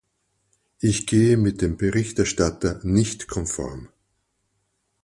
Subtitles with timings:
[0.79, 3.89] Ich gehe mit dem Berichterstatter nicht konform.